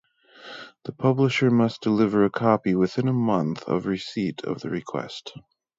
The 0.85 0.93
publisher 0.93 1.51
must 1.51 1.81
deliver 1.81 2.25
a 2.25 2.31
copy 2.31 2.73
within 2.73 3.07
a 3.07 3.13
month 3.13 3.61
of 3.65 3.85
receipt 3.85 4.41
of 4.43 4.59
the 4.61 4.71
request. 4.71 5.31